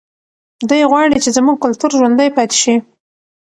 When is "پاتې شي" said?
2.37-2.75